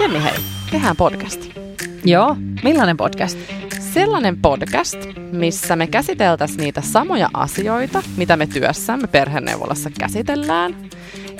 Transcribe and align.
Jenni 0.00 0.22
hei, 0.22 0.32
tehdään 0.70 0.96
podcast. 0.96 1.40
Joo, 2.04 2.36
millainen 2.64 2.96
podcast? 2.96 3.38
Sellainen 3.80 4.36
podcast, 4.36 4.98
missä 5.32 5.76
me 5.76 5.86
käsiteltäisiin 5.86 6.60
niitä 6.60 6.80
samoja 6.80 7.28
asioita, 7.34 8.02
mitä 8.16 8.36
me 8.36 8.46
työssämme 8.46 9.06
perheneuvolassa 9.06 9.90
käsitellään. 10.00 10.76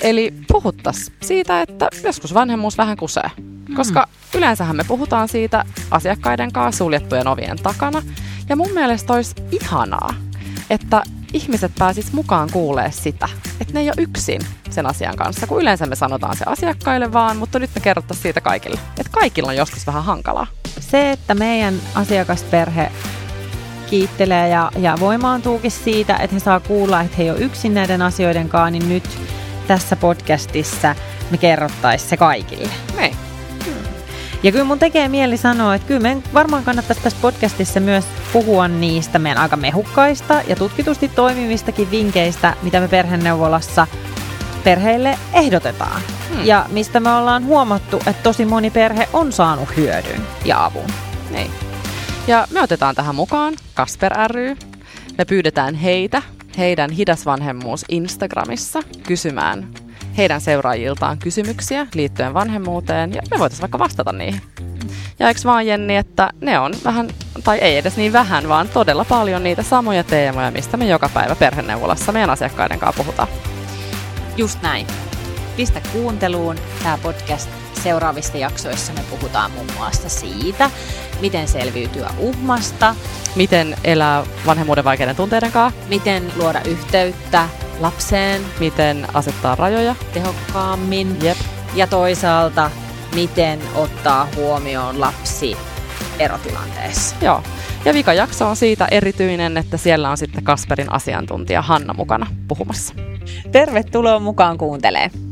Eli 0.01 0.33
puhuttaisiin 0.51 1.17
siitä, 1.21 1.61
että 1.61 1.89
joskus 2.03 2.33
vanhemmuus 2.33 2.77
vähän 2.77 2.97
kusee. 2.97 3.29
Koska 3.75 4.07
mm. 4.07 4.37
yleensähän 4.37 4.75
me 4.75 4.83
puhutaan 4.87 5.27
siitä 5.27 5.65
asiakkaiden 5.91 6.51
kanssa 6.51 6.77
suljettujen 6.77 7.27
ovien 7.27 7.57
takana. 7.63 8.01
Ja 8.49 8.55
mun 8.55 8.71
mielestä 8.73 9.13
olisi 9.13 9.35
ihanaa, 9.51 10.13
että 10.69 11.03
ihmiset 11.33 11.71
pääsis 11.79 12.13
mukaan 12.13 12.49
kuulee 12.51 12.91
sitä, 12.91 13.29
että 13.61 13.73
ne 13.73 13.79
ei 13.79 13.87
ole 13.87 13.95
yksin 13.97 14.41
sen 14.69 14.85
asian 14.85 15.15
kanssa, 15.15 15.47
kun 15.47 15.61
yleensä 15.61 15.85
me 15.85 15.95
sanotaan 15.95 16.37
se 16.37 16.45
asiakkaille 16.47 17.13
vaan, 17.13 17.37
mutta 17.37 17.59
nyt 17.59 17.69
me 17.75 17.81
kerrottaisiin 17.81 18.23
siitä 18.23 18.41
kaikille, 18.41 18.79
että 18.99 19.11
kaikilla 19.11 19.49
on 19.49 19.55
joskus 19.55 19.87
vähän 19.87 20.03
hankalaa. 20.03 20.47
Se, 20.79 21.11
että 21.11 21.35
meidän 21.35 21.75
asiakasperhe 21.95 22.91
kiittelee 23.89 24.49
ja, 24.49 24.71
ja 24.77 24.97
voimaantuukin 24.99 25.71
siitä, 25.71 26.17
että 26.17 26.33
he 26.33 26.39
saa 26.39 26.59
kuulla, 26.59 27.01
että 27.01 27.17
he 27.17 27.23
ei 27.23 27.31
ole 27.31 27.39
yksin 27.39 27.73
näiden 27.73 28.01
asioiden 28.01 28.49
kanssa, 28.49 28.69
niin 28.69 28.89
nyt 28.89 29.09
tässä 29.67 29.95
podcastissa 29.95 30.95
me 31.31 31.37
kerrottaisiin 31.37 32.09
se 32.09 32.17
kaikille. 32.17 32.69
Niin. 32.97 33.14
Ja 34.45 34.51
kyllä 34.51 34.63
mun 34.63 34.79
tekee 34.79 35.07
mieli 35.07 35.37
sanoa, 35.37 35.75
että 35.75 35.87
kyllä 35.87 35.99
meidän 35.99 36.23
varmaan 36.33 36.63
kannattaisi 36.63 37.01
tässä 37.01 37.19
podcastissa 37.21 37.79
myös 37.79 38.05
puhua 38.33 38.67
niistä 38.67 39.19
meidän 39.19 39.43
aika 39.43 39.55
mehukkaista 39.55 40.41
ja 40.47 40.55
tutkitusti 40.55 41.07
toimivistakin 41.09 41.91
vinkkeistä, 41.91 42.53
mitä 42.61 42.79
me 42.79 42.87
perheneuvolassa 42.87 43.87
perheille 44.63 45.17
ehdotetaan. 45.33 46.01
Hmm. 46.29 46.45
Ja 46.45 46.65
mistä 46.69 46.99
me 46.99 47.11
ollaan 47.11 47.45
huomattu, 47.45 47.97
että 47.97 48.23
tosi 48.23 48.45
moni 48.45 48.69
perhe 48.69 49.09
on 49.13 49.31
saanut 49.31 49.77
hyödyn 49.77 50.21
ja 50.45 50.65
avun. 50.65 50.89
Niin. 51.31 51.51
Ja 52.27 52.47
me 52.51 52.61
otetaan 52.61 52.95
tähän 52.95 53.15
mukaan 53.15 53.53
Kasper 53.73 54.13
ry. 54.27 54.55
Me 55.17 55.25
pyydetään 55.25 55.75
heitä, 55.75 56.21
heidän 56.57 56.91
hidasvanhemmuus 56.91 57.85
Instagramissa 57.89 58.83
kysymään 59.07 59.84
heidän 60.17 60.41
seuraajiltaan 60.41 61.17
kysymyksiä 61.17 61.87
liittyen 61.93 62.33
vanhemmuuteen 62.33 63.13
ja 63.13 63.21
me 63.31 63.39
voitaisiin 63.39 63.61
vaikka 63.61 63.79
vastata 63.79 64.11
niihin. 64.11 64.41
Ja 65.19 65.27
eikö 65.27 65.41
vaan 65.45 65.67
Jenni, 65.67 65.95
että 65.95 66.29
ne 66.41 66.59
on 66.59 66.73
vähän, 66.85 67.07
tai 67.43 67.57
ei 67.57 67.77
edes 67.77 67.97
niin 67.97 68.13
vähän, 68.13 68.49
vaan 68.49 68.69
todella 68.69 69.05
paljon 69.05 69.43
niitä 69.43 69.63
samoja 69.63 70.03
teemoja, 70.03 70.51
mistä 70.51 70.77
me 70.77 70.87
joka 70.87 71.09
päivä 71.13 71.35
perheneuvolassa 71.35 72.11
meidän 72.11 72.29
asiakkaiden 72.29 72.79
kanssa 72.79 73.03
puhutaan. 73.03 73.27
Just 74.37 74.61
näin. 74.61 74.87
Pistä 75.57 75.81
kuunteluun 75.93 76.55
tämä 76.83 76.97
podcast. 77.03 77.49
Seuraavissa 77.83 78.37
jaksoissa 78.37 78.93
me 78.93 78.99
puhutaan 79.09 79.51
muun 79.51 79.67
muassa 79.77 80.09
siitä, 80.09 80.71
miten 81.21 81.47
selviytyä 81.47 82.09
uhmasta, 82.17 82.95
miten 83.35 83.77
elää 83.83 84.23
vanhemmuuden 84.45 84.83
vaikeiden 84.83 85.15
tunteiden 85.15 85.51
kanssa, 85.51 85.79
miten 85.89 86.31
luoda 86.35 86.61
yhteyttä 86.65 87.49
lapseen, 87.79 88.41
miten 88.59 89.07
asettaa 89.13 89.55
rajoja 89.55 89.95
tehokkaammin 90.13 91.17
Jep. 91.21 91.37
ja 91.75 91.87
toisaalta 91.87 92.71
miten 93.15 93.59
ottaa 93.75 94.27
huomioon 94.35 94.99
lapsi 94.99 95.57
erotilanteessa. 96.19 97.15
Joo. 97.21 97.43
Ja 97.85 97.93
vika 97.93 98.13
jakso 98.13 98.47
on 98.49 98.55
siitä 98.55 98.87
erityinen, 98.91 99.57
että 99.57 99.77
siellä 99.77 100.09
on 100.09 100.17
sitten 100.17 100.43
Kasperin 100.43 100.93
asiantuntija 100.93 101.61
Hanna 101.61 101.93
mukana 101.93 102.27
puhumassa. 102.47 102.93
Tervetuloa 103.51 104.19
mukaan 104.19 104.57
kuuntelemaan. 104.57 105.24